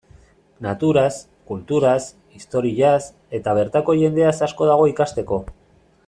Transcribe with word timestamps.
Naturaz, 0.65 1.11
kulturaz, 1.51 2.07
historiaz, 2.39 3.05
eta 3.41 3.53
bertako 3.61 3.97
jendeaz 4.01 4.35
asko 4.51 4.71
dago 4.75 4.89
ikasteko. 4.97 5.39